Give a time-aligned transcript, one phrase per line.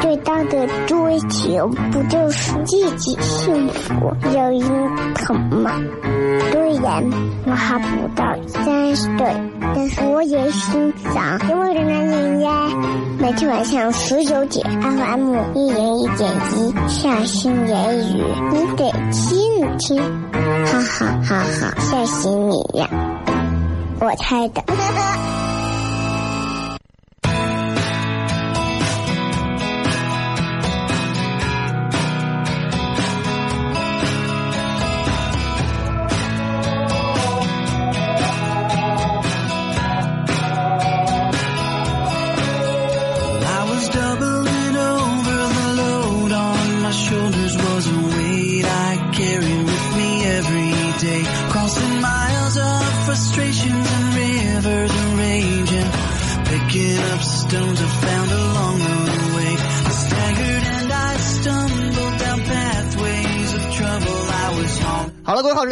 [0.00, 3.94] 最大的追求不就是自己幸福、
[4.32, 5.72] 有人疼吗？
[6.52, 7.02] 虽然
[7.46, 9.26] 我还不到三十岁，
[9.74, 12.50] 但是我也心脏因为的男人呀。
[13.18, 18.22] 每天晚上十九点，FM 一零一点一，下心言语，
[18.52, 20.02] 你得听听，
[20.66, 22.88] 哈哈哈哈，吓死你呀！
[24.00, 24.62] 我猜的。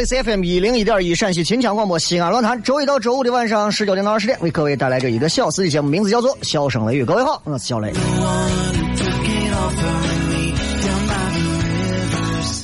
[0.05, 7.03] C F M 一零一点一陕西秦腔广播西安论坛，周一到周五的晚上十九点到二十点，为各位带来这一个小时的节目，名字叫做《笑声雷雨》。
[7.07, 7.91] 各位好，我是小雷。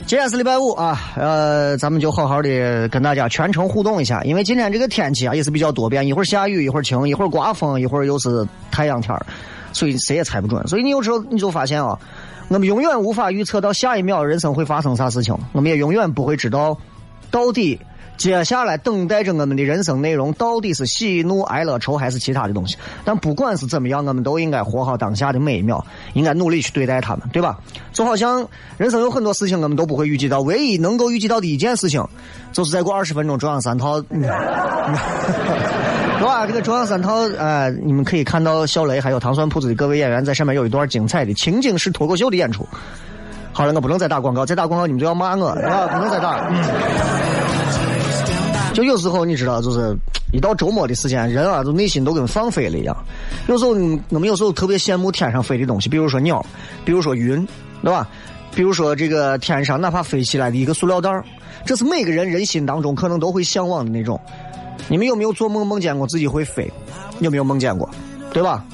[0.07, 9.17] 今天是礼拜五啊，呃，咱们就好好的跟大家全程互动一下，因为今天这个天气啊也是比较多变，一会儿下雨，一会儿晴，一会儿刮风，一会儿又是太阳天
[9.73, 10.67] 所以谁也猜不准。
[10.67, 11.99] 所以你有时候你就发现啊，
[12.49, 16.77] 我们永远无法预测到下一秒人生会发生啥事情，我们也永远不会知道
[17.31, 17.79] 到底
[18.17, 22.77] 接下来等待着我们的人生内容到底是喜怒哀乐愁还是其他的东西。
[23.03, 25.83] 但不管是怎么样，我们都应该活好当下的每一秒，
[26.13, 27.59] 应该努力去对待他们，对吧？
[27.93, 28.47] 就好像
[28.77, 32.07] 人生有很多事情我们都不会预计到，唯一能够预计到的一件事情，
[32.53, 33.99] 就是再过二十分钟中央三套。
[34.01, 34.05] 是
[36.27, 36.47] 吧？
[36.47, 42.69] 这个中央三套，呃，你们可以看到小雷还有糖蒜铺子的各位演员在上面有一段精彩的情景式脱口秀的演出。
[43.61, 45.87] 好了，我不能再打广告，再打广告你们就要骂我，是吧？
[45.89, 46.51] 不能再打。
[48.73, 49.95] 就有时候你知道，就是
[50.33, 52.97] 一到周末的时间，人啊，就内心都跟放飞了一样。
[53.49, 53.73] 有时候
[54.09, 56.43] 我们有时候特别羡慕天上飞的东西，比如说鸟，
[56.87, 57.47] 比如说云，
[57.83, 58.09] 对吧？
[58.55, 61.11] 比如说这个天上哪怕飞起来的一个塑料袋
[61.67, 64.19] 这是每个人人心当中可能都会向往的那种。
[64.89, 66.73] 你们有没有做梦梦见过自己会飞？
[67.19, 67.87] 有没有梦见过？
[68.33, 68.65] 对吧？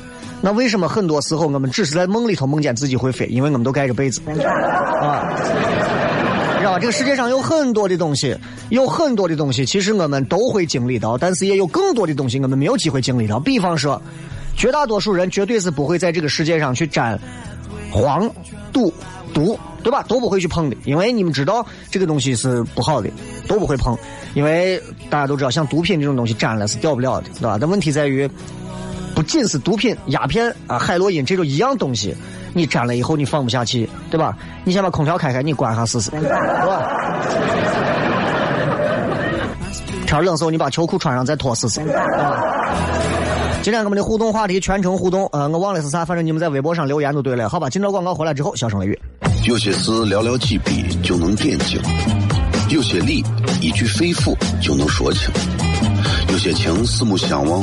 [0.41, 3.27] 那为什么很多时候我们只是在梦里头梦见自己会飞？
[3.27, 4.21] 因为我们都盖着被子
[5.01, 5.35] 啊。
[6.59, 6.79] 知道吧？
[6.79, 8.37] 这个世界上有很多的东西，
[8.71, 13.39] 有很多的东西，其实我们都会经历到，但是也有更多的东西我们没有机会经历到。
[13.39, 14.01] 比方说，
[14.57, 17.19] 绝大多数人绝对是不会在这个世界上去沾
[17.91, 18.29] 黄、
[18.73, 18.93] 赌、
[19.33, 20.03] 毒，对吧？
[20.09, 23.09] 都不会去碰的，因为你们知道这个东西是不好的，
[23.47, 23.97] 都不会碰。
[24.35, 27.59] 因为大家都知道，像毒品这种东西沾了是掉不了的，对吧？
[27.61, 28.29] 但问题在于，
[29.17, 32.15] 不仅是毒品、鸦片啊、海洛因这种一样东西。
[32.53, 34.37] 你沾了以后你放不下去，对吧？
[34.63, 36.83] 你先把空调开开，你关下试试，是吧？
[40.07, 41.81] 天冷时候你把秋裤穿上再脱试试。
[43.63, 47.49] 今天我们的互动话题全程互动，呃，我忘了是啥，反正你们在微博上留言就对了。
[47.49, 48.99] 好吧，进到广告回来之后，小声雷雨。
[49.45, 51.81] 有些事寥寥几笔就能点睛，
[52.69, 53.25] 有些理
[53.63, 55.31] 一句肺腑就能说清，
[56.29, 57.63] 有些情四目相望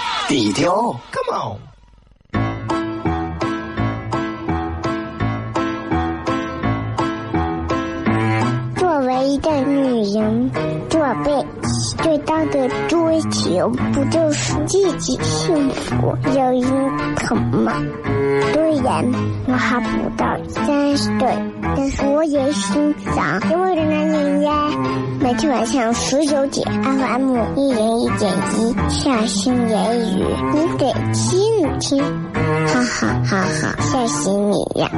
[0.31, 1.59] 低调，Come on。
[8.77, 10.49] 作为一个女人
[10.87, 11.50] 这辈子
[11.97, 17.73] 最大的追求不就是自己幸福、有人疼吗？
[18.53, 19.05] 虽然
[19.47, 21.37] 我还不到三十岁，
[21.75, 24.51] 但是我也心脏因为的男人呀。
[25.19, 34.89] 每天晚上十九点，FM 一人一点一，下心言语，你得听听，哈哈哈哈，吓死你呀！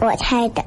[0.00, 0.62] 我猜的。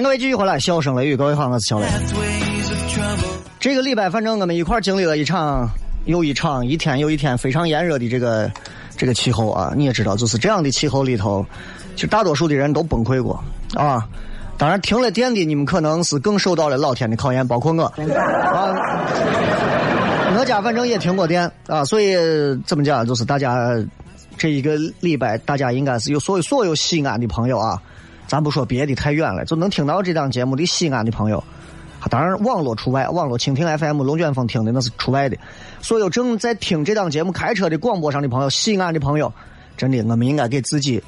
[0.00, 1.86] 迎各位继续回来，笑声雷雨，各位好，我是小雷。
[3.58, 5.68] 这个礼拜，反正我们一块经历了一场
[6.06, 8.50] 又一场，一天又一天非常炎热的这个
[8.96, 9.74] 这个气候啊！
[9.76, 11.44] 你也知道，就是这样的气候里头，
[11.96, 13.44] 其实大多数的人都崩溃过
[13.74, 14.08] 啊。
[14.56, 18.72] 当然，停了电的你们可能是更受到了老天的考验，包括我啊。
[20.38, 22.14] 我家反正也停过电啊，所以
[22.64, 23.76] 怎么讲，就是大家
[24.38, 27.82] 这一个礼拜，大家应该是有所有所有西安的朋友啊。
[28.30, 31.42] 咱不说别的太远了，就能听到这档节目的西安的朋友，
[32.08, 35.36] 当然网络除外，网络蜻蜓 FM、龙卷风听的那是除外的。
[35.82, 39.32] 所有正在听这档节目开车的广播上的朋友，西安的朋友，
[39.76, 41.02] 真的，我们应该给自己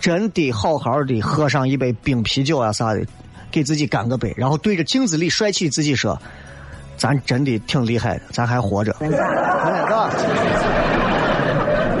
[0.00, 3.06] 真的好好的喝上一杯冰啤酒啊啥的，
[3.52, 6.20] 给自己干个杯，然后对着镜子里帅气自己说
[6.98, 10.10] ：“咱真的挺厉害的，咱还活着。”是吧？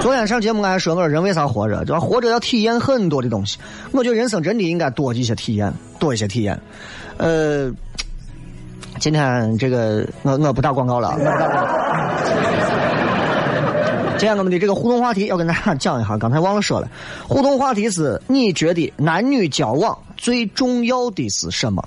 [0.00, 1.84] 昨天上节目，我还说我说人为啥活着？
[1.84, 3.58] 就活着要体验很多的东西。
[3.90, 6.58] 我觉得人生真的应该多一些体验，多一些体验。
[7.16, 7.70] 呃，
[9.00, 11.14] 今天这个我我不打广告了。
[14.18, 16.88] 今天我们的这个互动话题要跟大家讲一下，刚才忘了说了。
[17.26, 21.86] 互动话题是你觉得男女交往最重要的是什么？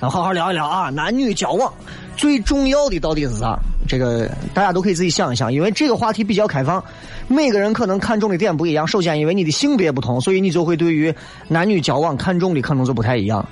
[0.00, 1.72] 咱好好聊一聊啊，男女交往。
[2.16, 3.58] 最重要的到底是啥？
[3.88, 6.84] 这个大家都可以自己想一想，因为这个话题比较开放，
[7.26, 8.86] 每个人可能看重的点不一样。
[8.86, 11.12] 首先，因为你的性别不同，所以你就会对于
[11.48, 13.44] 男女交往看重的可能就不太一样。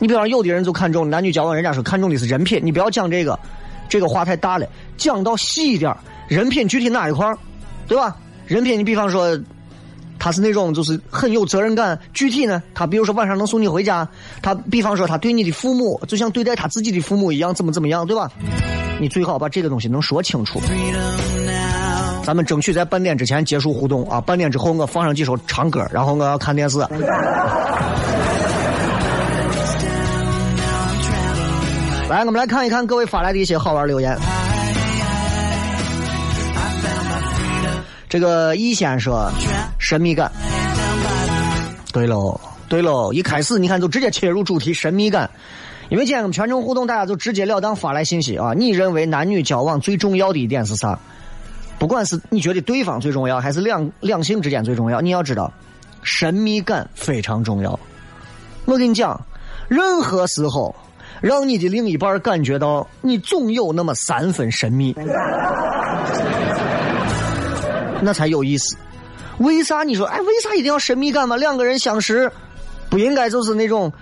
[0.00, 3.38] 你比方有的人就看重男女交往，人家说看重的是人品，你不要讲这个，
[3.88, 4.66] 这个话太大了，
[4.96, 5.96] 讲到细一点，
[6.26, 7.32] 人品具体哪一块
[7.86, 8.16] 对吧？
[8.46, 9.38] 人品，你比方说。
[10.18, 14.08] 他是那种就是很有责任感，具体呢，他比如说晚上能送你回家，
[14.42, 18.30] 他比方说他对你的父母就像对待他自己的父母一样，怎么怎么样，对吧？
[18.98, 20.60] 你最好把这个东西能说清楚。
[22.24, 26.78] 咱们争取在半点之前结束互动啊，半点之后我放上几首长歌，然后我要看电视。
[32.08, 34.16] 来，我们来看一看各位发来的一些好玩留言。
[38.08, 39.30] 这个易先说
[39.88, 40.28] 神秘感，
[41.92, 45.30] 对喽，对喽，一开始你看就直接切入主题神秘感，
[45.90, 48.52] 因为今天我们全程互动，大家就直截了当发来信息啊！
[48.52, 50.98] 你认为男女交往最重要的一点是啥？
[51.78, 55.52] 不管是你觉得对方最重要，还是两两性之间最重要，你要知道，
[56.02, 57.78] 神秘感非常重要。
[58.64, 59.24] 我跟你讲，
[59.68, 60.74] 任何时候
[61.20, 64.96] 让你的另一半感觉到你总有那么三分神秘。
[68.02, 68.76] 那才有意思，
[69.38, 70.18] 为啥你说哎？
[70.20, 71.36] 为啥一定要神秘感吗？
[71.36, 72.32] 两个人相识，
[72.88, 73.92] 不应该就是那种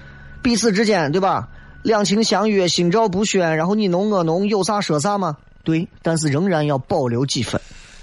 [0.43, 1.49] 彼此之间对吧？
[1.83, 5.37] 两情相悦，心照不宣，然后你侬我侬，有啥说啥吗？
[5.65, 7.61] 对，但是仍然要保留几分。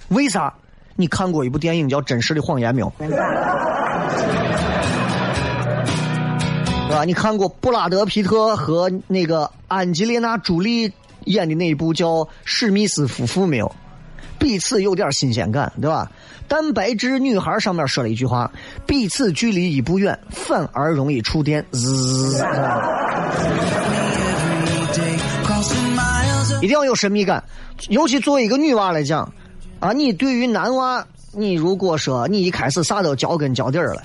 [0.09, 0.53] 为啥？
[0.97, 2.93] 你看过一部电影叫《真实的谎言》没有？
[2.99, 3.07] 对
[6.95, 7.05] 吧？
[7.05, 10.91] 你看过布拉德皮特和那个安吉丽娜朱莉
[11.23, 12.07] 演的那一部叫
[12.43, 13.73] 《史密斯夫妇》没有？
[14.37, 16.11] 彼此有点新鲜感，对吧？
[16.51, 18.51] 蛋白质女孩上面说了一句话
[18.85, 21.65] ：“彼此距离一步远，反而容易触电。”，
[26.61, 27.41] 一定要有神秘感，
[27.87, 29.31] 尤其作为一个女娃来讲，
[29.79, 34.03] 啊，你对于男娃，你如果说你一开始啥都脚跟脚底儿了。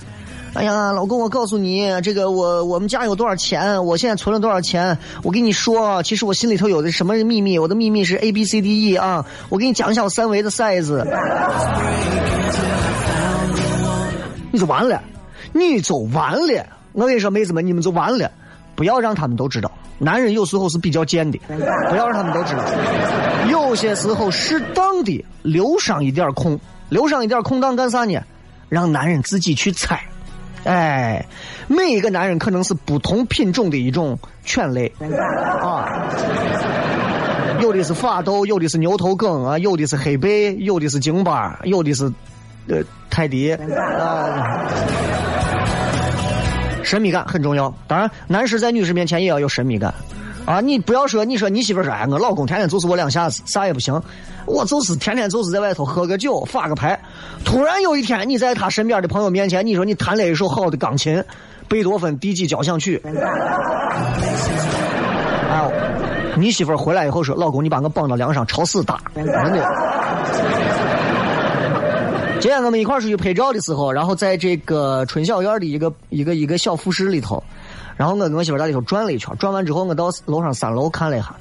[0.53, 3.83] 哎呀，老公，我告诉你，这个我我们家有多少钱？
[3.85, 4.97] 我现在存了多少钱？
[5.23, 7.59] 我跟你说，其实我心里头有的什么秘密？
[7.59, 9.25] 我的秘密是 A B C D E 啊！
[9.49, 10.91] 我给你讲一下我三维的 size，
[14.51, 15.01] 你就完了，
[15.53, 16.65] 你就完了。
[16.93, 18.31] 我跟你说，妹子们，你们就完了，
[18.75, 19.71] 不要让他们都知道。
[19.99, 21.39] 男人有时候是比较贱的，
[21.89, 22.63] 不要让他们都知道。
[23.49, 28.19] 有些时候，适当的留上一点空，留上一点空档干啥呢？
[28.69, 30.01] 让男人自己去猜。
[30.67, 31.25] 哎，
[31.67, 34.91] 每一个男人可能是不同品种的一种犬类
[35.61, 35.87] 啊，
[37.61, 42.11] 有的是法斗，有的是牛头梗啊，有的是黑背，有的是京巴，有的是
[42.67, 44.67] 呃泰迪啊。
[46.83, 49.93] 神秘感很重要，当然，男士在女士面前也要有神秘感。
[50.47, 54.01] 啊，你不要说，你说你媳妇说，哎，我老公天天就是我两下子，啥也不行，
[54.45, 56.97] 我就是天天就是在外头喝个酒，发个牌。
[57.43, 61.21] 突然有一天，你在他身边的朋友面前，你说你弹了一首好的钢琴，
[61.67, 63.01] 贝多芬第几交响曲。
[65.51, 65.69] 哎，
[66.37, 69.67] 你媳妇回来以后说，老公，你把我绑到梁上，朝死打，真的。
[72.39, 77.43] 今天我们一块出去拍照的时候，然后在这个春晓园的一个一个一个小复式里头。
[77.97, 81.35] 然后我跟我媳妇在里头转了一圈，转完之后我到楼上三楼看了一下，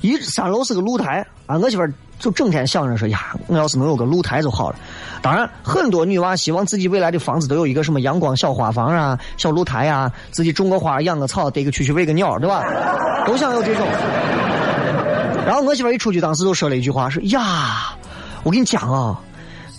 [0.00, 1.82] 一三楼是个露台啊，我媳妇
[2.18, 4.76] 就整天想着说呀，我要是能有个露台就好了。
[5.22, 12.64] 当然，很多女娃希望自己未来的房子都有一个什么阳光小花房啊、小露台啊，自己种个花、养个草、逮个蛐蛐、喂个鸟，对吧？
[13.26, 13.86] 都想有这种。
[15.46, 17.94] 然后我媳妇一出去，当时就说了一句话，说呀，
[18.42, 19.20] 我跟你讲啊。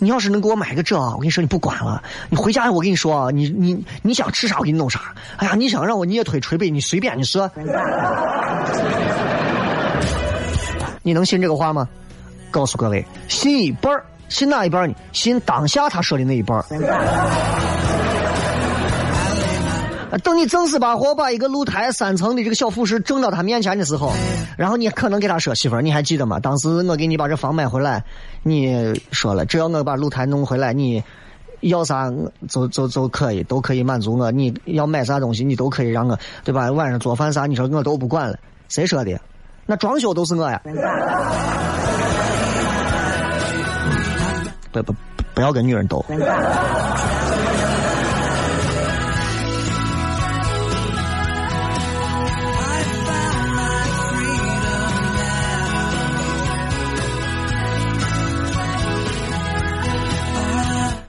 [0.03, 2.01] 你要是能给我买个这啊，我跟你说你不管了。
[2.27, 5.13] 你回家我跟你说啊，你你你想吃啥我给你弄啥。
[5.37, 7.51] 哎呀，你想让我捏腿捶背，你随便你说。
[11.03, 11.87] 你能信这个话吗？
[12.49, 13.93] 告诉各位，信一半
[14.27, 14.95] 信哪一半呢？
[15.13, 16.57] 信当下他说的那一半
[20.19, 24.11] 等你正式把火把一个露台三层的这个小复式整到他面前的时候，
[24.57, 26.39] 然后你可能给他说：“媳妇儿，你还记得吗？
[26.39, 28.03] 当时我给你把这房买回来，
[28.43, 31.01] 你说了，只要我把露台弄回来，你
[31.61, 32.11] 要啥
[32.49, 34.29] 就就就可以，都可以满足我。
[34.31, 36.69] 你要买啥东西，你都可以让我，对吧？
[36.71, 38.37] 晚上做饭啥，你说我都不管了。
[38.67, 39.17] 谁说的？
[39.65, 40.61] 那装修都是我呀！
[44.71, 44.93] 不不
[45.33, 46.03] 不要跟女人斗。”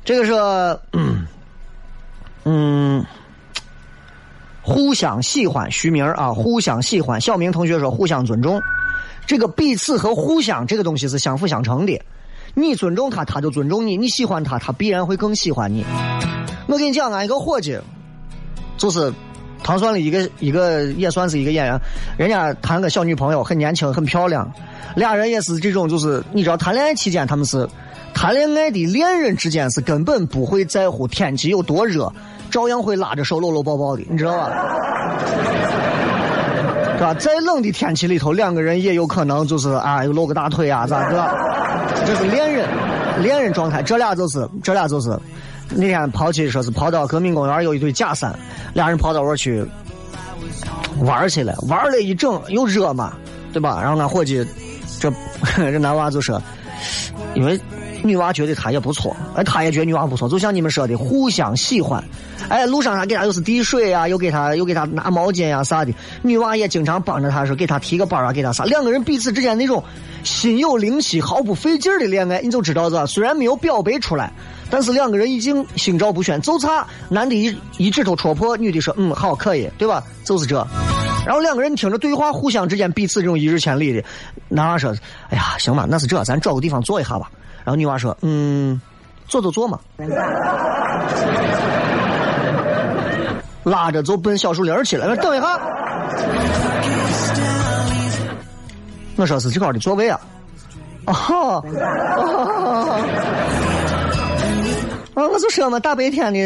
[0.04, 0.32] 这个是，
[2.44, 3.06] 嗯，
[4.60, 7.20] 互相喜欢，徐明啊，互相喜欢。
[7.20, 8.60] 小明同学说互相尊重，
[9.26, 12.02] 这个彼此和互相这个东西是相辅相成的。
[12.54, 15.84] 你尊重他，他就尊重你；你喜欢他，他必然会更喜欢你。
[16.66, 17.78] 我跟你讲，俺一个伙计，
[18.76, 19.12] 就是
[19.62, 21.80] 唐算的一个一个，也算是一个演员。
[22.18, 24.52] 人家谈个小女朋友，很年轻，很漂亮。
[24.96, 27.68] 俩人也是这种，就是你知道，谈恋爱期间他们是。
[28.14, 32.12] 谈恋爱的恋人之间是根本不会在乎天气有多热，
[32.50, 34.50] 照样会拉着手搂搂抱抱的，你知道吧？
[36.96, 37.14] 是吧？
[37.14, 41.34] 再冷的天气里头，两个人也有可能就是啊，又露个大腿啊，咋的？
[42.06, 42.68] 这是恋人，
[43.20, 43.82] 恋人状态。
[43.82, 45.18] 这俩就是，这俩就是，
[45.70, 48.32] 那天跑去说是跑到革命公园有一对假山，
[48.72, 49.64] 俩人跑到我去
[51.00, 53.14] 玩去了，玩了一整又热嘛，
[53.52, 53.80] 对吧？
[53.82, 54.46] 然后俺伙计，
[55.00, 55.12] 这
[55.56, 56.40] 这男娃就说，
[57.34, 57.58] 因为。
[58.02, 62.02] 女娃觉得他也不错，哎，他也觉得女娃不错，就像你们说的，互相喜欢。
[62.48, 65.92] 哎，路上他给他又是递水啊，又给他又给他拿毛巾啊啥的。
[66.22, 68.64] 女娃也经常帮着他说给他提个包啊，给他啥。
[68.64, 69.82] 两个人彼此之间那种
[70.24, 73.06] 心有灵犀、毫不费劲的恋爱，你就知道是吧？
[73.06, 74.32] 虽然没有表白出来，
[74.68, 76.40] 但是两个人已经心照不宣。
[76.40, 80.02] 就差男的一一指头戳破，女的说嗯好可以，对吧？
[80.24, 80.66] 就是这。
[81.24, 84.02] 然后两个人听着对话，互相之间彼此这种一日千里的。
[84.48, 84.92] 男娃说
[85.30, 87.30] ：“哎呀，行吧，那是这，咱找个地方坐一下吧。”
[87.64, 88.80] 然后女娃说：“嗯，
[89.28, 89.78] 坐就坐嘛。”
[93.64, 95.14] 拉着就奔小树林去了。
[95.18, 95.60] 等一下，
[99.16, 100.18] 我说是这块的座位啊。
[101.06, 101.64] 哦，
[105.14, 106.38] 啊，我就说嘛，大白天的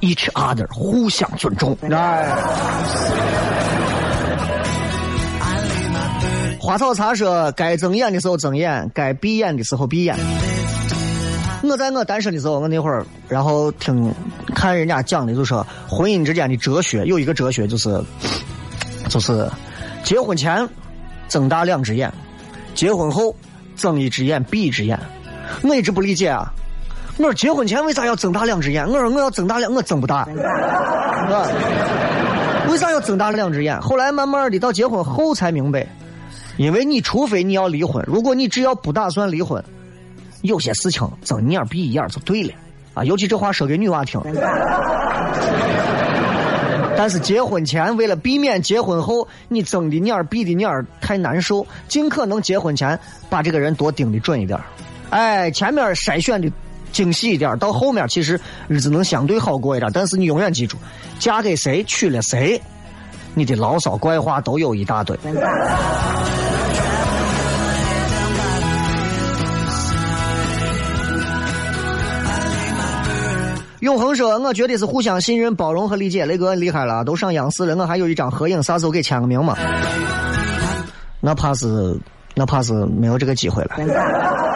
[0.00, 1.76] ，each other，互相尊重。
[6.62, 10.14] 花草茶说：“该睁眼的时候睁眼，该闭眼的时候闭眼。”
[11.64, 14.12] 我在我单身的时候，我那会儿，然后听
[14.54, 17.98] 看人家讲的，就说婚姻之间的哲学有一个哲学，就是
[19.08, 19.48] 就是
[20.04, 20.68] 结婚前
[21.30, 22.12] 睁大两只眼，
[22.74, 23.34] 结婚后
[23.74, 25.00] 睁一只眼闭一只眼。
[25.62, 26.52] 我一直不理解啊，
[27.16, 28.86] 我说结婚前为啥要睁大两只眼？
[28.86, 30.36] 我说我要睁大两，我睁不大，是
[31.32, 31.48] 吧？
[32.68, 33.80] 为啥要睁大了两只眼？
[33.80, 35.86] 后来慢慢的到结婚后才明白。
[36.60, 39.64] 因为你除非你要离婚，如果你只要不打算离婚，
[40.42, 42.52] 有些事情睁一眼闭一眼就对了
[42.92, 43.02] 啊！
[43.02, 44.20] 尤其这话说给女娃听。
[46.98, 53.00] 但是结婚前为了避免结婚后你睁的眼闭的眼太难受，尽可能结婚前
[53.30, 54.60] 把这个人多盯的准一点。
[55.08, 56.52] 哎，前面筛选的
[56.92, 58.38] 精细一点，到后面其实
[58.68, 59.90] 日子能相对好过一点。
[59.94, 60.76] 但是你永远记住，
[61.18, 62.60] 嫁给谁娶了谁，
[63.34, 65.18] 你的牢骚怪话都有一大堆。
[73.80, 76.26] 永恒说：“我觉得是互相信任、包容和理解。
[76.26, 79.56] 雷哥厉害了，都上央视了，我还有一张合影，啥时候给签个名嘛？
[81.18, 81.98] 那怕是，
[82.34, 84.49] 那怕是没有这个机会了。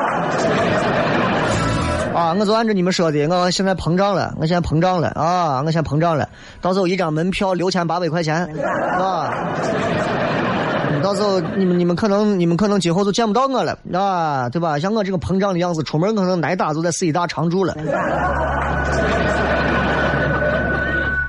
[2.34, 6.28] 啊，我就按照你们说的，我现在膨胀了，我现在膨胀了啊，我现在膨胀了。
[6.60, 8.44] 到时候一张门票六千八百块钱，
[8.98, 9.32] 啊，
[11.02, 14.78] 到时候你们你们可能你们可能今后就见不到我了，啊，对吧？
[14.78, 17.76] 像我这个膨胀的样子，出门可能挨打就在四医大常住了。”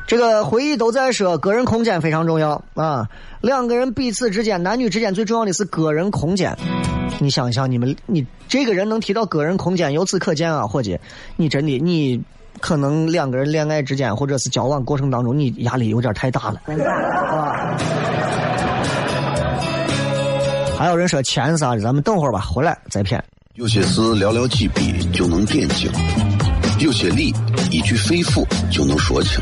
[0.07, 3.09] 这个回忆都在说，个人空间非常重要啊！
[3.41, 6.55] 两个人彼此之间，男女之间最重要的是个人空间。
[7.19, 10.99] 你想一想，你们你这个人能提到个人空间，由此可见啊，伙计，
[11.37, 12.21] 你真的你
[12.59, 17.75] 可能两个人恋爱之间或者是交往过程当中，你压力有点太大了，啊！
[20.77, 23.23] 还有人说钱啥的，咱们等会儿吧，回来再骗。
[23.55, 25.89] 有些事寥寥几笔就能点睛，
[26.79, 27.33] 有些理
[27.71, 29.41] 一句肺腑就能说清。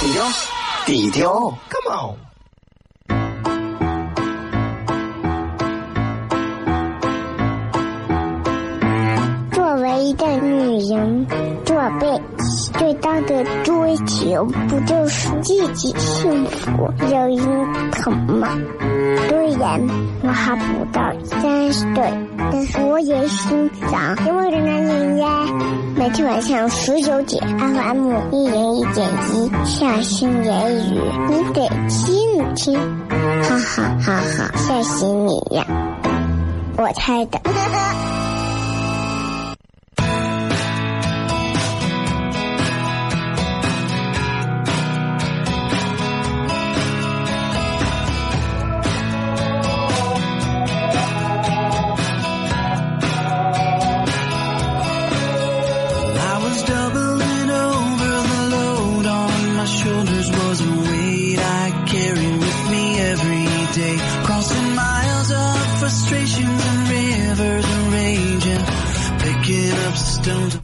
[0.00, 0.24] 低调，
[0.86, 2.16] 低调，Come on。
[9.52, 11.26] 作为一个女人，
[11.64, 12.17] 做辈
[12.78, 18.48] 最大的追求不就是自己幸福、有人疼吗？
[19.28, 19.80] 虽然
[20.22, 22.12] 我还不到三十岁，
[22.52, 25.44] 但是我也心脏因为的男人呀。
[25.96, 32.78] 每天晚上十九点，FM 一人一点一，下心言语，你得听听，
[33.42, 35.66] 哈哈哈哈，吓死你呀！
[36.76, 37.40] 我猜的。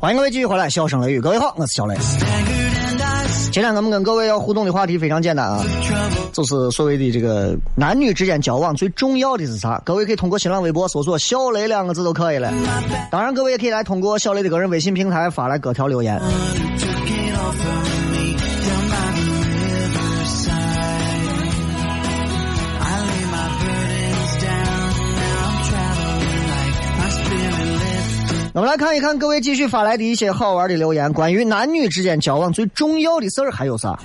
[0.04, 1.96] 欢迎各位继续回来，笑声雷雨，各位好，我是小雷。
[3.50, 5.64] 今天我们跟各位要互动的话题非常简单啊，
[6.30, 9.80] 就是所谓的这个男女之间交往最重要的是啥？
[9.82, 12.52] 各位可以通过新浪微博搜索“小雷”两个字都可以了。
[13.10, 16.20] 当然，各位也可以来通过小雷的个人微信平台发来各条留言。
[28.54, 33.98] 我们来看一看各位继续发来的一些好玩的留言，关于男女之间交往最重要的事儿还有啥？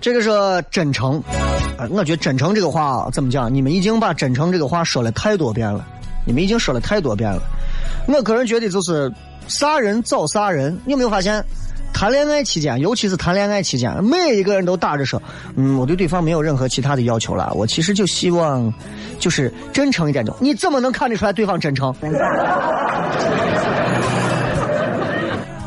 [0.00, 0.30] 这个是
[0.70, 1.20] 真诚，
[1.90, 3.52] 我觉得真诚这个话怎么讲？
[3.52, 5.84] 你们已经把真诚这个话说了太多遍了，
[6.24, 7.42] 你们已经说了太多遍了。
[8.06, 9.12] 我个人觉得就是
[9.48, 11.44] 啥人找啥人，你有没有发现？
[11.92, 15.22] 谈恋爱期间，尤其是谈恋爱期间，每一个人都打着说
[15.54, 18.72] ：“嗯，我对对方没有任何其他的要求了，我其实就希望，
[19.18, 21.94] 就是真诚一点。”就你怎么能看得出来对方真诚？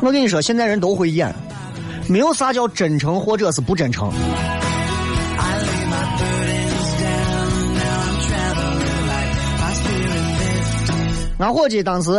[0.00, 1.32] 我跟你说，现在人都会演，
[2.08, 4.10] 没有啥叫真诚或者是不真诚。
[11.38, 12.10] 俺伙计当时。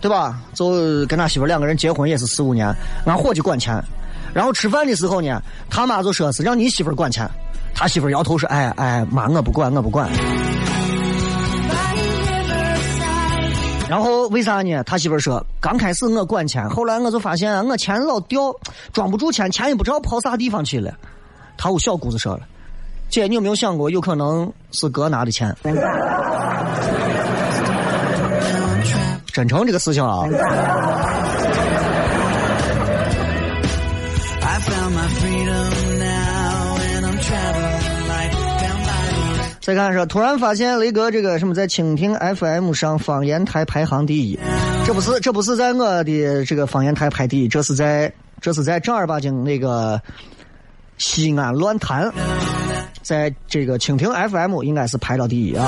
[0.00, 0.40] 对吧？
[0.54, 2.74] 就跟他媳妇两个人结婚也是四五年，
[3.06, 3.82] 俺伙计管钱，
[4.32, 7.28] 然后吃饭的时候呢，他妈就说是让你媳妇管钱，
[7.74, 10.08] 他媳妇摇头说：“哎哎，妈我不管，我不管。”
[13.88, 14.82] 然后为啥呢？
[14.84, 18.54] 他媳妇说：“刚开始我管钱，后来我就发现我钱老掉，
[18.92, 20.94] 装不住钱，钱也不知道跑啥地方去了。”
[21.58, 22.42] 他屋小姑子说了
[23.10, 25.52] ：“姐，你有没有想过，有可能是哥拿的钱？”
[29.40, 30.28] 真诚这个事情啊，
[39.62, 44.38] 再看说，突然发现雷哥这个什么在蜻蜓 FM 上方言台排行第一，
[44.84, 49.98] 这不是这不是在我的这个方言台排第一，这是在这是在正儿八经那个
[50.98, 52.12] 西安乱坛，
[53.00, 55.66] 在这个蜻蜓 FM 应该是排到第一啊。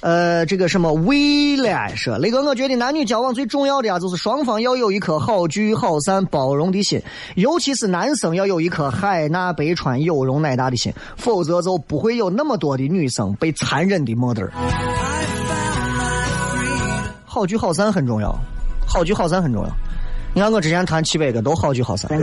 [0.00, 7.02] 呃，这个什么未来说，雷哥，我觉得男女交往最重要的呀，就是双方要有一颗好聚好散、包容的心，
[7.34, 14.50] 尤其是男生要有一颗海纳百川、有容乃大的心，否则就不会有那么多的女生被残忍的没得儿。
[17.26, 18.34] 好聚好散很重要，
[18.86, 19.70] 好聚好散很重要。
[20.32, 22.10] 你看我之前谈七百个都好聚好散。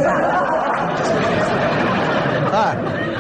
[2.51, 2.75] 哎，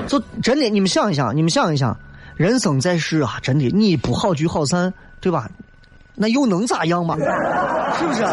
[0.07, 1.95] 就真的，你们想一想，你们想一想。
[2.37, 5.49] 人生在世啊，真的，你不好聚好散，对吧？
[6.13, 7.15] 那又能咋样嘛？
[7.97, 8.23] 是不是？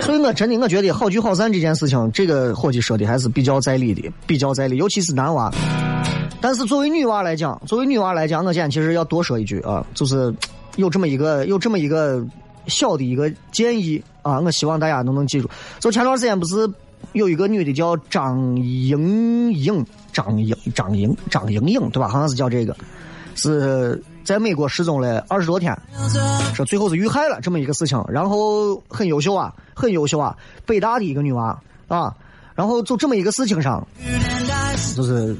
[0.00, 4.76] 所以我真的我觉得好聚好散这件事情，这个伙计说的还是比较在理的，比较在理。
[4.76, 5.48] 尤其是男娃，
[6.40, 10.34] 但是作为女娃来讲，作为女娃来讲，我今天其实要多说一句啊，就是
[10.74, 12.20] 有这么一个 有这么一个
[12.66, 15.48] 小的一个建议啊，我希望大家都能记住。
[15.78, 16.68] 就前段时间不是。
[17.14, 22.08] 有一个女的叫张莹莹，张莹张莹张莹莹，对吧？
[22.08, 22.76] 好像是叫这个，
[23.34, 25.76] 是在美国失踪了二十多天，
[26.54, 28.02] 说最后是遇害了这么一个事情。
[28.08, 32.14] 然后很优秀啊，很优秀啊，北大的一个女娃啊。
[32.54, 33.86] 然后就这么一个事情上，
[34.94, 35.34] 就是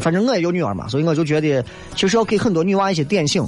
[0.00, 1.62] 反正我也有女儿嘛，所以我就觉得
[1.94, 3.46] 其实要给很多女娃一些点醒。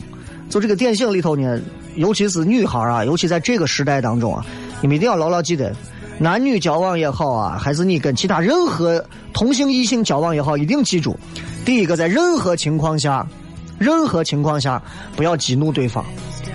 [0.50, 1.58] 就这个点醒里头呢，
[1.96, 4.44] 尤其是女孩啊，尤其在这个时代当中啊，
[4.82, 5.74] 你们一定要牢牢记得。
[6.20, 11.16] 男女交往也好啊，还是你跟其他任何同性异性交往也好，一定记住，
[11.64, 13.26] 第一个，在任何情况下，
[13.78, 14.82] 任何情况下
[15.14, 16.04] 不要激怒对方。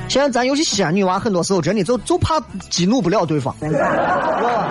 [0.10, 4.69] 现在咱尤其西安女娃，很多时候真的就就怕激怒不了对方，知道吧？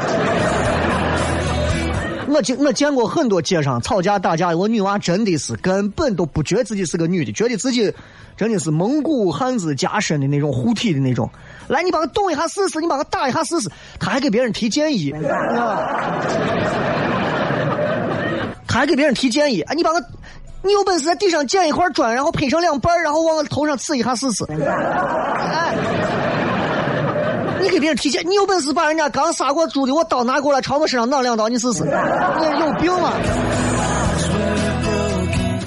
[2.28, 7.92] 我见我见过很多街上吵架打架，我女娃真的是根本都不觉得自己是个女的，觉得自己
[8.36, 11.28] 真的是蒙古汉子加身的那种护体的那种。
[11.68, 13.70] 来，你把我动一下试试，你把我打一下试试。
[13.98, 15.14] 他还给别人提建议，
[18.66, 19.60] 他还给别人提建议。
[19.62, 20.02] 哎，你把我，
[20.62, 24.44] 你有本事在地上捡一块砖，然后劈成两半，然后往我头上刺一下试试。
[24.48, 25.74] 哎，
[27.60, 31.84] 你给别人提建，你有本事把人家刚杀过猪的我刀拿过来，朝我身上挠两刀，你试试。
[31.84, 31.88] 你
[32.60, 33.12] 有病啊？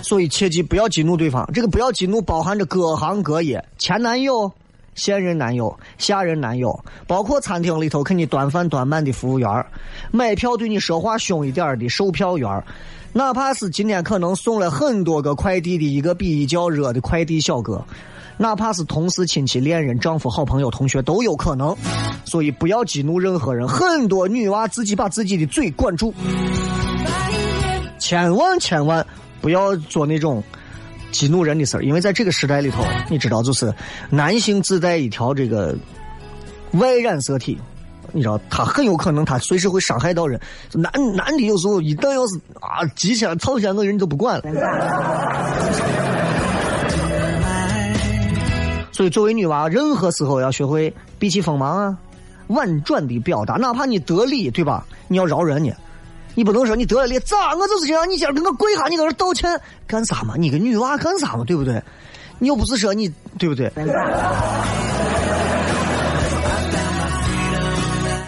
[0.08, 1.50] 所以切记不要激怒对方。
[1.54, 4.52] 这个不要激怒，包含着各行各业，前男友。
[4.94, 6.74] 现任男友、下任男友，
[7.06, 9.66] 包括餐厅里头给你端饭端满的服务员
[10.10, 12.64] 买票对你说话凶一点的售票员
[13.12, 17.84] 哪怕是今天可能送了很多个快递的一个比较热的快递小哥，
[18.38, 21.76] 哪怕是同事、亲戚、恋人、丈夫、好朋友、同学都有可能。
[22.24, 23.68] 所以不要激怒任何人。
[23.68, 26.14] 很多女娃自己把自己的嘴管住，
[28.00, 29.06] 千万千万
[29.46, 30.44] 不要做那种。
[31.12, 33.74] 激怒人的事儿，因为在这个时代里头，你知道，就是
[34.10, 35.74] 男性自带一条这个
[36.74, 37.58] 外染色体，
[38.12, 40.38] 你知道，他很有可能他随时会伤害到人。
[40.74, 44.44] 男男的有时候一旦要是啊急起来吵起来，我人都不管了。
[48.92, 51.98] 所以，作为女娃，任何时候要学会避其锋芒啊，
[52.48, 54.86] 婉转的表达，哪怕你得理，对吧？
[55.08, 55.74] 你要饶人家。
[56.36, 57.56] 你不能说你得了理咋？
[57.56, 60.36] 我就是这样你今儿给我跪下，你搁这道歉干啥嘛？
[60.38, 61.46] 你个女娃干啥嘛？
[61.46, 61.82] 对不对？
[62.40, 63.72] 你又不是说你对不对？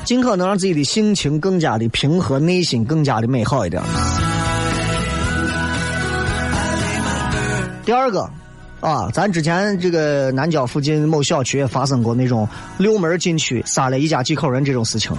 [0.05, 3.83] 尽可能让自己的心情更加的平和，内心更加的美好一点。
[7.83, 8.29] 第二个
[8.79, 15.11] 啊，咱之前这个南郊附近某小区也发生过那种六门进去杀了一家几口人这种事情。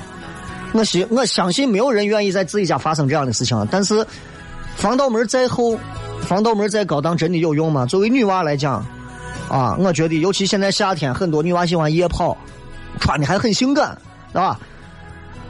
[0.78, 3.66] 我信，我相信没有人愿意在自己家发生这样的事情。
[3.68, 4.06] 但是，
[4.76, 5.76] 防盗门再厚，
[6.20, 7.84] 防盗门再高档，真的有用吗？
[7.84, 8.86] 作为女娃来讲，
[9.48, 12.36] 啊，我觉得尤其现在夏天，很多女娃喜欢夜跑，
[13.00, 13.98] 穿的还很性感，
[14.32, 14.56] 啊，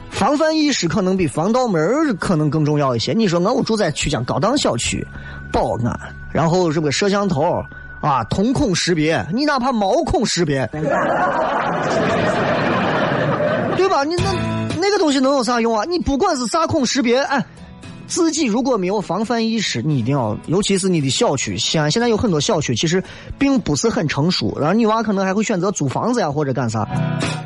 [0.09, 3.13] 防范意识可能比防盗门可能更重要一些。
[3.13, 5.05] 你说我住在曲江高档小区，
[5.51, 5.95] 保安，
[6.31, 7.63] 然后这个摄像头
[8.01, 10.67] 啊，瞳孔识别，你哪怕毛孔识别，
[13.77, 14.03] 对吧？
[14.03, 14.58] 你那。
[14.79, 15.83] 那个东西能有啥用啊？
[15.85, 17.45] 你不管是啥孔识别，哎，
[18.07, 23.03] 自己如果没有防范意识，你一定要，尤其是你的小区，西安现在有很多小区其实
[23.37, 26.87] 并不是很成熟，然后女娃可能还会选择租房子呀或者干啥。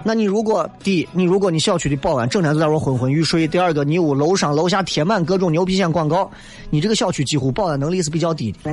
[0.05, 6.29] 那你如果第一，你如果你小区的保安整天都在那昏昏欲睡；第二个，你屋楼上楼下贴满各种牛皮癣广告，
[6.69, 8.71] 你这个小区几乎保安能力是比较低的。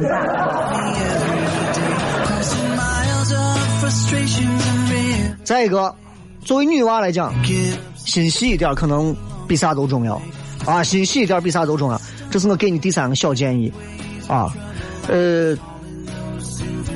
[5.45, 5.95] 再一个，
[6.45, 7.33] 作为女娃来讲。
[8.11, 9.15] 心细一点可能
[9.47, 10.21] 比啥都重要。
[10.67, 12.01] 啊，心细一点比啥都重要。
[12.31, 13.73] 这是我给你第三个小建议，
[14.29, 14.53] 啊，
[15.09, 15.57] 呃，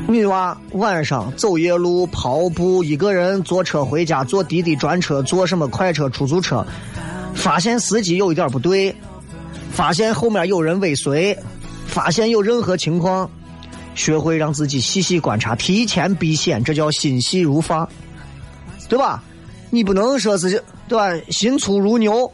[0.06, 6.66] 女娃晚上走夜路、跑步，一个人坐车回家，坐滴滴专车、坐什么快车、出租车，
[7.34, 8.94] 发现司机有一点不对，
[9.72, 11.36] 发现后面有人尾随，
[11.86, 13.28] 发现有任何情况，
[13.94, 17.88] 学会让自己细细观察，提前避险，这叫心细如发，
[18.88, 19.22] 对吧？
[19.74, 21.10] 你不能说是对吧？
[21.30, 22.30] 心粗如牛。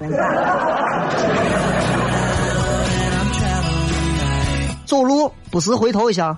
[4.84, 6.36] 走路不时回头一下，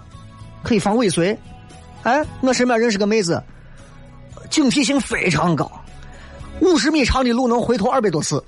[0.62, 1.36] 可以防尾随。
[2.04, 3.42] 哎，我身边认识个妹子，
[4.48, 5.68] 警惕性非常高，
[6.60, 8.40] 五十米长的路能回头二百多次。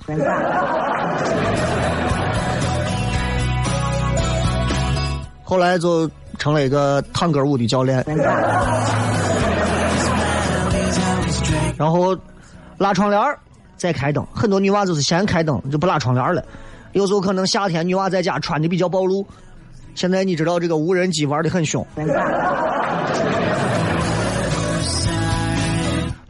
[5.43, 8.05] 后来就成了一个探戈舞的教练，
[11.77, 12.17] 然后
[12.79, 13.23] 拉窗帘
[13.77, 14.25] 再开灯。
[14.35, 16.45] 很多女娃就是先开灯就不拉窗帘了。
[16.93, 19.27] 有时候可能夏天女娃在家穿的比较暴露。
[19.95, 21.87] 现在你知道这个无人机玩的很凶。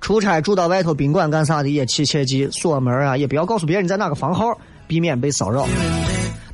[0.00, 5.66] 出差住到外头宾馆干啥的也切切记锁门啊，也不要告诉别人在哪个房号，避免被骚扰。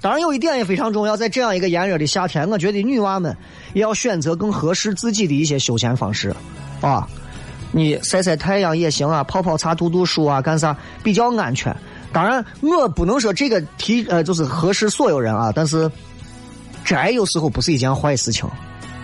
[0.01, 3.37] 当然有一点也非常重要，在这样一个炎热的夏天，我觉得女娃们
[3.75, 6.33] 也要选择更合适自己的一些休闲方式
[6.81, 7.09] 啊。
[7.73, 11.75] 你晒晒太阳也行啊，泡泡茶、读读书啊，干啥比较安全。
[12.13, 15.91] 当然我不能说这个提呃就是合适所有人啊，但是。
[16.83, 18.49] 宅有时候不是一件坏事情，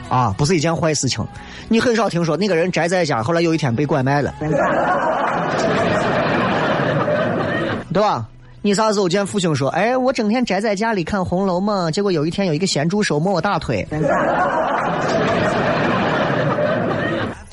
[0.09, 1.25] 啊，不是一件坏事情。
[1.69, 4.35] 你很少听说那个人宅在家，后来有一天被拐卖了，
[7.93, 8.27] 对吧？
[8.63, 13.87] 你啥时候见父亲说，哎，我整天宅在家里看《红楼梦》，结果有一天有一个咸猪手摸我大腿，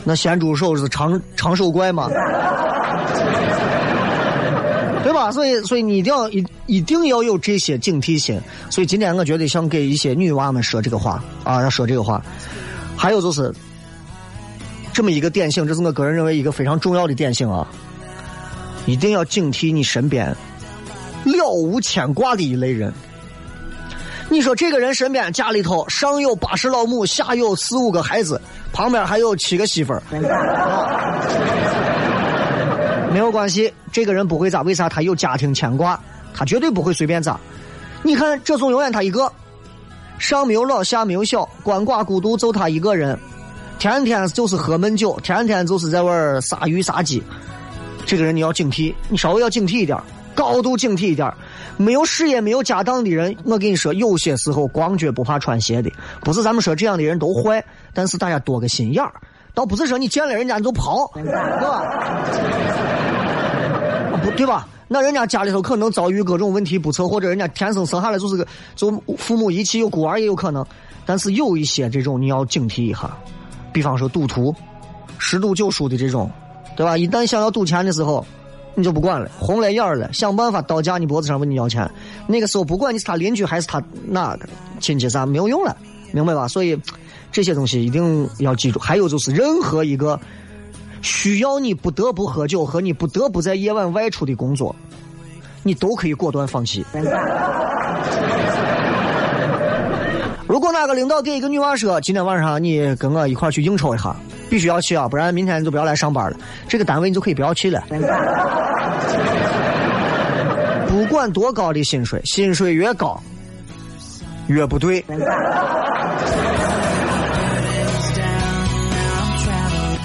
[0.04, 2.10] 那咸猪手是长长手怪吗？
[5.32, 8.38] 所以，所以你一定要一一定要有这些警惕心。
[8.70, 12.22] 所以今天我觉得想给一些女娃们说这个话啊，要说这个话。
[12.98, 13.54] 还有就是
[14.92, 17.66] 这么一个典型，这是我个人认为一个非常重要的典型啊！
[18.86, 20.28] 一定要警惕你身边
[21.24, 22.94] 了无牵挂的一类人。
[24.34, 28.42] 你说这个人身边家里头上有八十老母，下有四五个孩子，
[28.74, 30.02] 旁边还有七个媳妇儿。
[33.12, 34.64] 没有关系，这个人不会咋？
[34.64, 36.00] 为啥他有家庭牵挂？
[36.34, 37.40] 他绝对不会随便咋。
[38.02, 39.32] 你看，这总永远他一个，
[40.18, 43.16] 上没有老，下没有小，鳏寡孤独就他一个人，
[43.78, 47.22] 天天就是喝闷酒，天天就是在玩杀鱼杀鸡。
[48.04, 49.96] 这个人你要警惕，你稍微要警惕一点，
[50.34, 51.32] 高度警惕一点。
[51.78, 55.92] 没有事业、没有家当的人，我跟你说，有些时候光脚不怕穿鞋的。
[56.22, 59.14] 不是咱们说这样的人都坏，但是大家多个心眼儿。
[59.54, 61.82] 倒不是说你见了人家你就跑，对吧？
[64.24, 64.68] 不对吧？
[64.88, 68.46] 那人家家里头可能遭遇各种问题不测，或者人家天生生下来就是个
[68.76, 70.66] 就父母遗弃，有孤儿也有可能。
[71.06, 73.16] 但是有一些这种你要警惕一下，
[73.72, 74.56] 比方说赌徒、
[75.18, 76.30] 十赌九输的这种，
[76.76, 76.98] 对吧？
[76.98, 78.26] 一旦想要赌钱的时候，
[78.76, 81.90] 你就不管了，红了眼了，想办法刀架你脖子上问你要钱。
[82.28, 84.48] 那个时候不管你是他邻居还是他哪个
[84.80, 85.76] 亲戚啥，没有用了，
[86.12, 86.48] 明白吧？
[86.48, 86.80] 所以。
[87.32, 88.78] 这些东西一定要记住。
[88.78, 90.20] 还有就是，任何一个
[91.02, 94.76] 需要你不得不喝酒和你不得不在夜晚外出的工作，
[95.64, 96.86] 你都可以果断放弃。
[100.84, 104.14] 那个领导给一个女娃说：“今天晚上你跟我一块去应酬一下，
[104.50, 106.36] 必须要去啊，不然明天你就不要来上班了。”
[106.68, 107.82] 这个单位你就可以不要去了。
[110.90, 113.18] 不管多高的薪水，薪水越高
[114.48, 115.02] 越不对。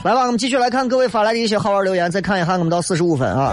[0.04, 3.52] 来吧，我们继续来看各位发来的一些好玩留言，再看一下我们到四十五分啊。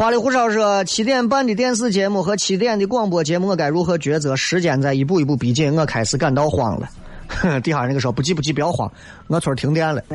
[0.00, 4.34] 花里胡哨说七点半的电视节目和七点的广播节目，我该如何抉择？
[4.34, 6.88] 时间在一步一步逼近，我开始感到慌了。
[7.60, 8.90] 底下那个说不急不急，不要慌，
[9.26, 10.02] 我村停电了。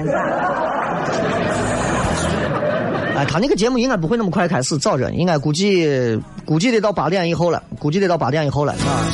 [3.15, 9.05] 哎，他那个节目应该不会那么快开始，早着，应该估计估计得到八点以后了，估计得到八点以后了，啊。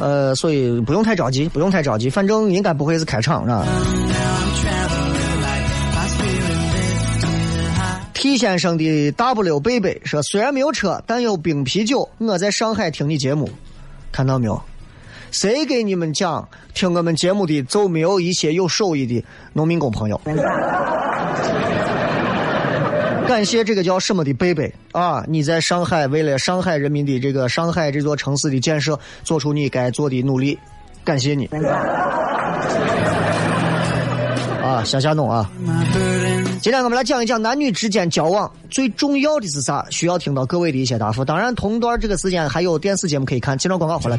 [0.00, 3.66] 呃，所以不用太着急，不用太着急，反正应该不会是开场，是吧
[8.22, 12.08] 季先生的 W 贝贝说：“虽然没有车，但有冰啤酒。
[12.18, 13.50] 我在上海听你节目，
[14.12, 14.62] 看到没有？
[15.32, 20.20] 谁给你们讲听我们节目的就没有一些有手艺的农民工朋友？”
[23.26, 25.24] 感谢这个叫什么的贝贝啊！
[25.26, 30.56] 你在上海为了上海人民的这个上海这座城市的建设做出你该做的努力，
[31.02, 31.46] 感谢你。
[34.62, 35.50] 啊，啊，向下弄啊。
[36.62, 39.84] 今天我们来讲一讲男女之间交往最重要的是啥？
[39.90, 41.24] 需要听到各位的一些答复。
[41.24, 43.58] 当然，同段这个时间还有电视节目可以看。
[43.58, 44.16] 接着广告回来。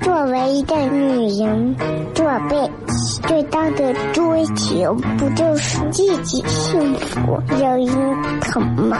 [0.00, 1.74] 作为一个女人，
[2.14, 2.89] 做被。
[3.26, 8.98] 最大的追求不就是自己幸福、有人疼吗？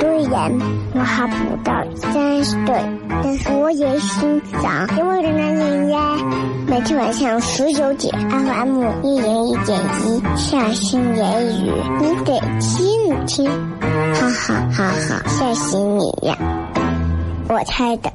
[0.00, 0.50] 虽然
[0.94, 2.82] 我还不到三十岁，
[3.22, 6.16] 但是我也心脏因为的男人呀。
[6.66, 13.50] 每天晚上十九点，FM 一人一点一，下心言语，你得听听，
[14.14, 16.36] 哈哈哈哈，吓死你呀！
[17.48, 18.10] 我猜的。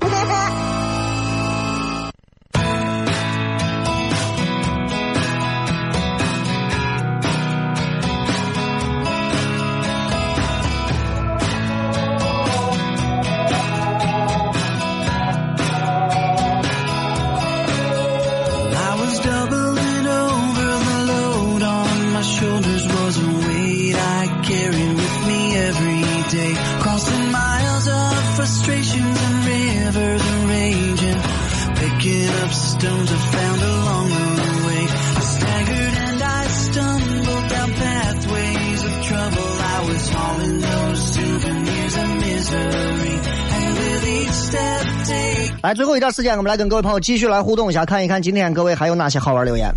[45.63, 49.73] 来，最后一段时间，我们来跟各位朋友继续来互动一下，看一看今天各位还有哪些好玩留言。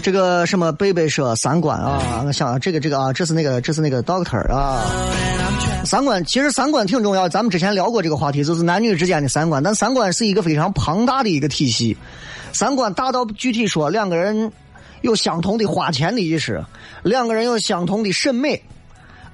[0.00, 4.84] 这个什么贝贝说三观啊，我想这个这个啊，这是那个这是那个 doctor 啊。
[5.84, 11.96] 三观其实三观挺重要，咱们之前聊过这个话题，就是男女之间的三观，但三观是一个非常庞大的一个体系。
[12.58, 14.50] 三观大到具体说，两个人
[15.02, 16.60] 有相同的花钱的意识，
[17.04, 18.60] 两个人有相同的审美，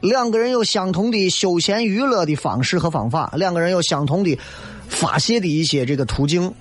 [0.02, 4.38] 两个人有相同的休闲娱乐的方式和方法，两个人有相同的
[4.90, 6.52] 发泄的一些这个途径，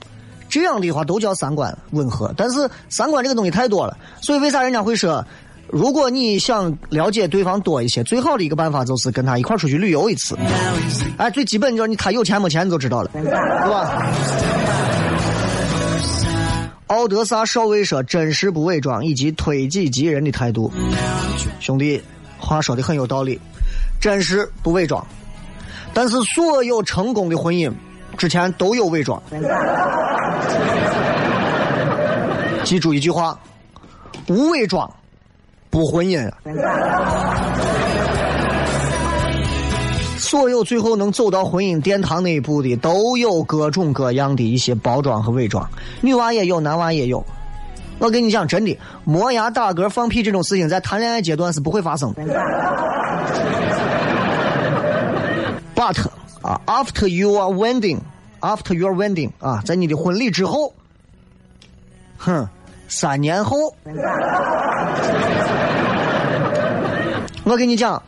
[0.48, 2.34] 这样的话都叫三观吻合。
[2.38, 5.22] 但是三观这个东西太多了，所以为啥人家会说，
[5.68, 10.38] 如果你想了解对方多一些，最好的一个办法就是跟他一块出去旅游一次。
[11.18, 13.22] 哎，最基本就是你他有钱没钱你就知道了，对
[13.70, 14.73] 吧？
[16.94, 20.72] 奥德萨少尉说：“真实不伪装，以及推己及人的态度。”
[21.60, 22.00] 兄弟，
[22.38, 23.40] 话说的很有道理，
[24.00, 25.04] 真实不伪装。
[25.92, 27.72] 但是所有成功的婚姻
[28.16, 29.20] 之前都有伪装。
[32.64, 33.40] 记住一句话：
[34.28, 34.88] 不伪装，
[35.72, 36.32] 不婚姻。
[40.34, 45.70] 所有最后能走到婚姻殿堂那一步的，都有各种各样的一些包装和伪装。
[46.02, 47.24] 女娃也有，男娃也有。
[48.00, 52.24] 我跟你讲，真的，磨牙、打嗝、放屁这种事情，在谈恋爱阶段是不会发生的。
[55.76, 56.04] But
[56.42, 60.74] 啊，after you are wedding，after your wedding 啊，在你的婚礼之后，
[62.18, 62.50] 哼，
[62.88, 63.76] 三年后，
[67.44, 68.02] 我跟你讲。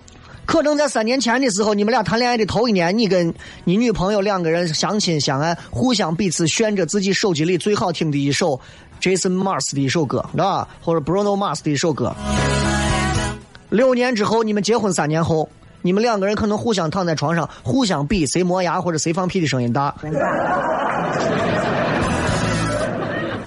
[0.46, 8.60] 可能在三年前的时候，你们俩谈恋爱的头一年，你跟你女朋友两个人相亲相爱，互相彼此炫着自己手机里最好听的一首
[9.02, 10.68] Jason Mars 的一首歌，啊？
[10.82, 12.16] 或者 Bruno Mars 的一首歌。
[13.70, 15.50] 六年之后，你们结婚三年后，
[15.82, 19.94] 你们两个人可能互相躺在床上，互相比谁磨牙或者谁放屁的声音大。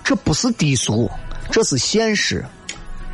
[0.05, 1.11] 这不是低俗，
[1.51, 2.45] 这是现实。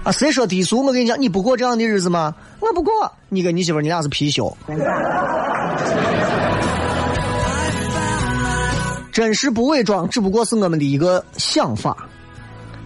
[0.04, 0.84] 啊，谁说低俗？
[0.84, 2.34] 我跟你讲，你不过这样的日子吗？
[2.60, 2.92] 我不过。
[3.30, 4.54] 你跟你媳妇，你俩是貔貅。
[9.10, 11.96] 真实不伪装，只不过是我们的一个想法。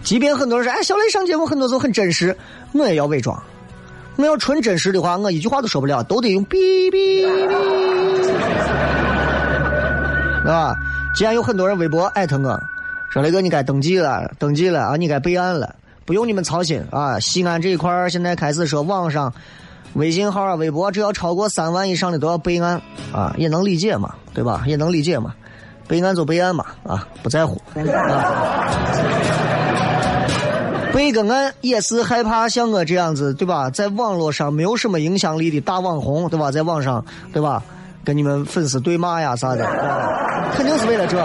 [0.01, 2.37] 即便很多人说，哎，小雷上节目很多时候很真实，
[2.71, 3.43] 我也要伪装。
[4.15, 6.55] 我要纯真实的话，我一句话都说不了，都得用哔
[6.89, 7.27] 哔哔，
[10.41, 10.73] 是吧？
[11.15, 12.57] 既然有很多人微博艾特我，
[13.09, 15.75] 说雷哥你该登记了，登记了啊，你该备案了。
[16.09, 17.19] 不用你们操心啊！
[17.19, 19.31] 西安这一块儿现在开始说网上
[19.93, 22.81] 微信号啊、微博，只要超过三万以上的都要备案
[23.13, 24.63] 啊，也能理解嘛，对吧？
[24.65, 25.35] 也能理解嘛，
[25.87, 27.61] 备案就备案嘛，啊，不在乎。
[30.91, 33.69] 备个案也是害怕像我这样子，对吧？
[33.69, 36.49] 在网络上没有什么影响力的大网红，对吧？
[36.49, 37.63] 在网上，对吧？
[38.03, 39.63] 跟你们粉丝对骂呀啥的，
[40.55, 41.23] 肯定是为了这。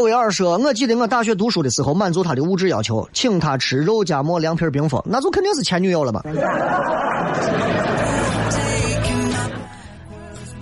[0.00, 6.22] 奥维尔说：“我记得我大学读书的时候，满足他的物质要求，请他吃肉夹馍、凉皮、冰峰，那就肯定是前女友了吧？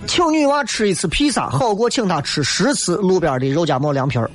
[0.07, 4.29] 请女娃吃一次披萨，好过请她吃十次路边的肉夹馍凉皮儿。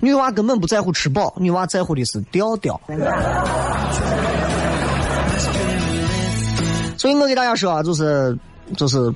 [0.00, 2.80] 女娃根本不在乎吃饱，女娃在乎的是调调。
[6.98, 8.36] 所以我给大家说啊，就是
[8.76, 9.14] 就是，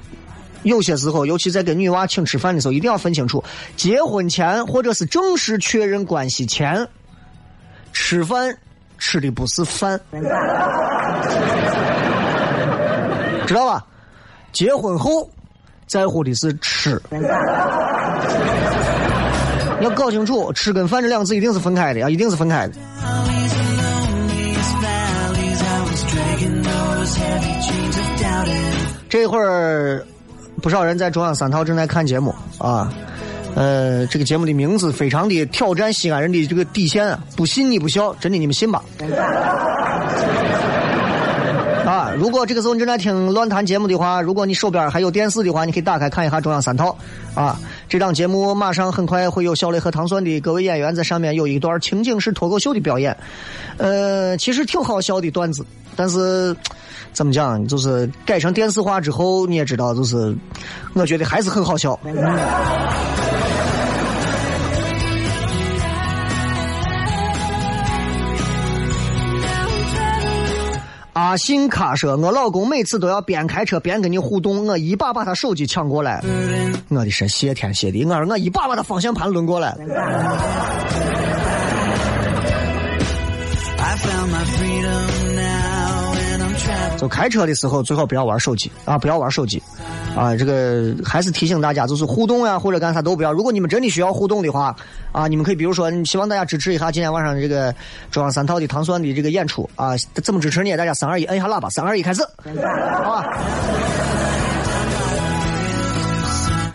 [0.71, 3.43] 有些时候，尤其在跟女娃请吃饭的时候，一定要分清楚，
[3.77, 6.87] 结婚前或者是正式确认关系前，
[7.93, 8.57] 吃饭
[8.99, 10.01] 吃的不是饭，
[13.47, 13.87] 知道吧？
[14.53, 15.31] 结婚后
[15.87, 17.01] 在乎的是吃。
[19.79, 22.75] 你要搞清楚，吃跟饭这两个字一定是分开的啊，一定是分开的。
[29.09, 30.05] 这会儿，
[30.67, 32.93] 不少人在中央三套正在看节目啊。
[33.55, 37.23] 呃，这个节目的名字非常的挑战西安人的这个底线啊！
[37.37, 38.83] 不信你不笑，真的你们信吧？
[41.87, 42.13] 啊！
[42.19, 46.99] 如果这个时候你正在听乱谈节目的话，如果你手边还有电视的话，你可以打开看一下中央三套
[47.37, 47.57] 啊。
[47.89, 53.17] 这档节目马上很快会有小雷和唐酸的各位演员在上面有一段情景式脱口秀的表演，
[53.77, 55.65] 呃，其实挺好笑的段子，
[55.95, 56.57] 但是
[57.17, 60.37] 怎么讲，就是改成电视化之后，你也知道，就是
[60.93, 61.99] 我觉得还是很好笑。
[71.15, 76.23] 阿信卡说：“我老公每次都要边开车边跟你互动，我一把把他手机抢过来，
[76.91, 79.75] 我的神谢天谢地，我说我一把把他方向盘抡过来。”
[83.79, 85.16] ”I found my freedom.
[87.09, 89.63] 开车的时候最好不要玩手机啊，不要玩手机。
[90.17, 93.31] 啊，这个还是提醒大家，就是互动呀，或者干啥都不要。
[93.31, 94.75] 如果你们真的需要互动的话，
[95.13, 97.75] 啊，你们可以比如说，希望大家支持一下今天晚上这个
[98.11, 99.95] 中央三套的糖蒜的这个演出啊。
[100.25, 100.75] 怎么支持呢？
[100.75, 102.23] 大家三二一，摁一下喇叭，三二一，开始，
[103.03, 103.27] 好吧。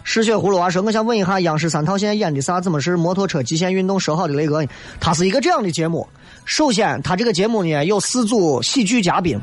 [0.03, 2.59] 失血葫芦娃说：“我想问一下，央视三套现在演的啥？
[2.59, 3.97] 怎么是摩托车极限运动？
[3.97, 4.63] 说好的雷哥，
[4.99, 6.05] 他是一个这样的节目。
[6.43, 9.39] 首先，他这个节目呢有四组喜剧嘉宾，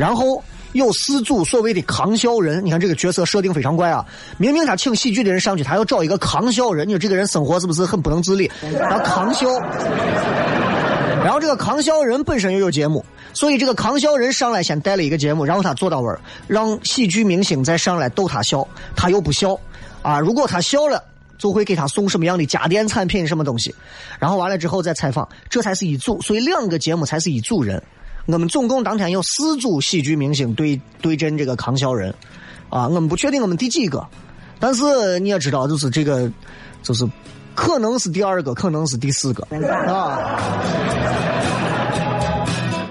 [0.00, 0.42] 然后。”
[0.72, 4.06] 有四组所谓的扛笑人，你看这个角色设定非常怪啊！
[4.38, 8.48] 明明他请喜剧的人上去，他要找一个扛笑人，你说这个人生活是不是很不能自理？
[8.78, 9.48] 然后扛笑，
[11.24, 19.58] 然后这个扛笑人本身又有节目，所以这个扛笑人上来先带了一个节目，然后他坐到位，让喜剧明星再上来逗他笑，他又不笑
[20.02, 20.20] 啊！
[20.20, 21.02] 如果他笑了，
[21.36, 23.74] 就会给他送什么样的家电产品什么东西，
[24.20, 27.82] 然后完了之后再采访，这才是一组，所以两个节目才是一组人。
[28.26, 32.14] 我们总共当天有四组喜剧明星对对阵这个康笑人，
[32.68, 34.06] 啊，我们不确定我们第几个，
[34.58, 36.30] 但是你也知道，就是这个，
[36.82, 37.04] 就是
[37.54, 39.44] 可能是第二个，可能是第四个，
[39.90, 40.38] 啊。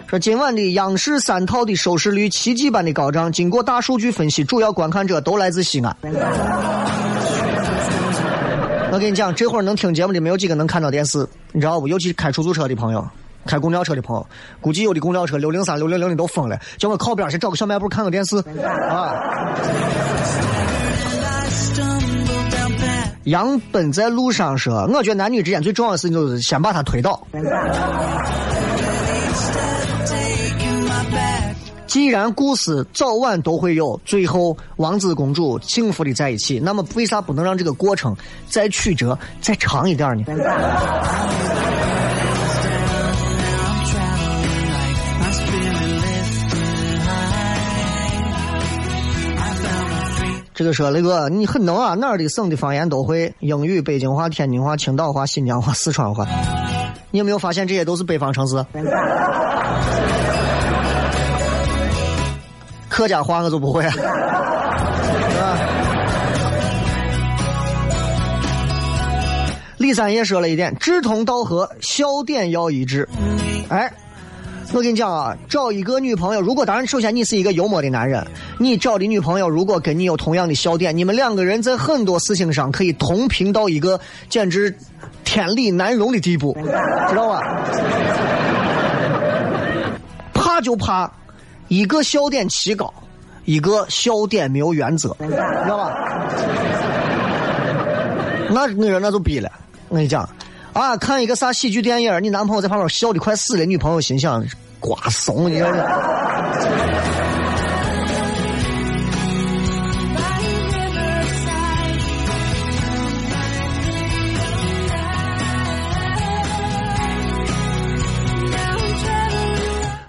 [0.08, 5.96] 说今晚的央视三套的收视率奇迹般的高涨，经过大数据分析，主要观看者都来自西安。
[8.92, 11.88] 我跟你讲，这会儿能听节目的没有几个能看到电视，你知道不？
[11.88, 13.08] 尤其是开出租车的朋友。
[13.46, 14.28] 开公交车的朋友，
[14.62, 18.38] 估计有的公交车六零三、六零零的都疯了，叫我靠边去找个小卖部看个电视
[18.90, 19.14] 啊！
[23.26, 27.22] 杨奔在路上说：“我觉得男女之间最重要的事情就是先把他推倒。
[31.86, 38.16] 既然故事早晚都会有最后王子公主幸福的在一起，那么为啥不能让这个过程
[38.48, 40.26] 再曲折再长一点呢？”
[50.60, 56.28] 这个说雷哥，你很能啊，哪儿的省的方言都会，英语、北京话、天津话、青岛话、新疆话、四川话。
[57.12, 58.57] 你有没有发现这些都是北方城市？
[62.89, 63.86] 客家话我就不会。
[63.86, 63.93] 啊。
[69.78, 73.07] 李三爷说了一点：志同道合，笑点要一致。
[73.70, 73.89] 哎。
[74.72, 78.26] 我跟你讲啊，找一个女朋友，如果当然，首先你是一个幽默的男人，
[78.59, 83.99] 你找的女朋友如果跟你有同样的笑点，你们两个人在很多事情上可以同频到一个
[84.30, 84.76] 简直
[85.24, 86.55] 天理难容的地步，
[87.09, 87.41] 知道吧？
[90.34, 91.11] 怕就怕
[91.67, 92.93] 一个笑点奇高，
[93.45, 95.32] 一个笑点没有原则，知
[95.67, 95.93] 道吧？
[98.51, 99.51] 那那人那就逼了，
[99.89, 100.30] 我跟你讲。
[100.74, 104.45] 啊，看一个啥喜剧电影，你男朋友在旁边笑的快死了，女朋友心想
[104.80, 105.65] 瓜怂，你这。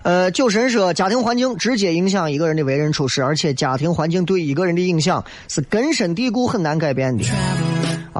[0.03, 7.25] 呃，酒神说，家庭环境直接影响一个人的为人处事，而且家庭环境对一个人的影响是根深蒂固、很难改变的。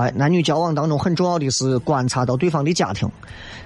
[0.01, 3.09] 哎，男女交往当中很重要的是观察到对方的家庭。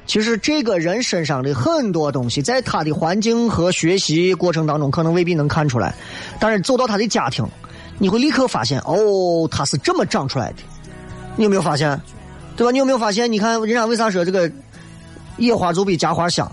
[0.07, 5.95] 其实这个人身上的很多东西，在他的环境和学习过程当中，可能未必能看出来，
[6.39, 7.47] 但是走到他的家庭，
[7.99, 10.57] 你会立刻发现，哦，他是这么长出来的。
[11.37, 11.99] 你有没有发现？
[12.57, 12.71] 对吧？
[12.71, 13.31] 你有没有发现？
[13.33, 14.51] 你看人家为啥说这个
[15.39, 16.51] 野花总比家花香？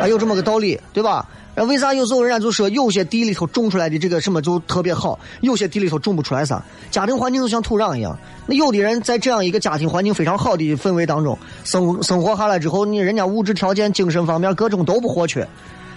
[0.00, 1.28] 还 有这么个道理，对吧？
[1.54, 6.64] 那为啥有时候人家就说有些地里头种出来的这个什么就特别好，有些地里头种不出来啥？
[6.90, 8.18] 家庭环境就像土壤一样。
[8.46, 15.46] 那有的人在这样一个家庭环境非常好的氛围当中生生活下来之后，你人家物质条件、精神方面各种都不活缺，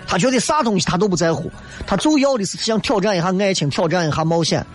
[0.05, 1.49] 他觉得啥东西他都不在乎，
[1.87, 4.65] 他就要的是想挑战一下爱情，挑战一下冒险。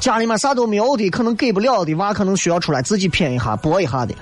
[0.00, 4.12] 家里面啥都没有的，可能给不了的娃，可能需要出来自己拼一下、搏一下的，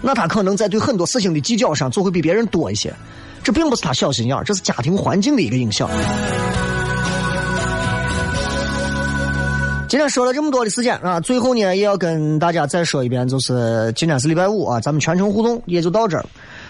[0.00, 2.90] 那他可能在对很多事情的计较上就会比别人多一些。
[3.48, 5.88] 这并不是他小心眼，这是家庭环境的一个影响。
[9.88, 16.26] 今天说了这么多的时间啊，最后呢也要跟大家再说一遍，就是今天是礼拜五啊，咱们全程互动也就到这儿。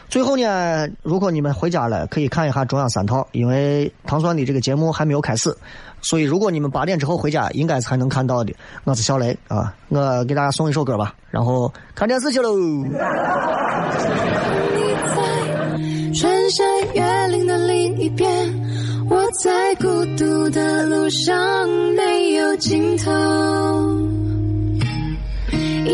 [0.09, 5.53] 最后呢，如果你们回家了，可以看一下中央三套，因为唐酸的这个节目还没有开始，
[6.01, 8.55] 所以如果你们八点之后回家，应该才能看到的。
[8.85, 12.55] 我是小雷啊，我给大家送一首歌吧，然后看电视去喽。
[16.51, 18.27] 山越岭的另一边，
[19.11, 19.87] 我在孤
[20.17, 23.13] 独的路上没有尽头。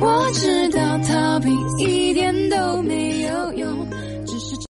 [0.00, 3.86] 我知道逃避一点都没有用